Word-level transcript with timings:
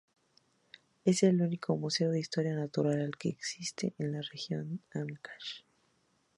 Es 1.05 1.21
el 1.21 1.43
único 1.43 1.77
museo 1.77 2.09
de 2.09 2.19
historia 2.19 2.55
natural 2.55 3.11
que 3.19 3.29
existe 3.29 3.93
en 3.99 4.13
la 4.13 4.23
región 4.23 4.81
Ancash. 4.95 5.61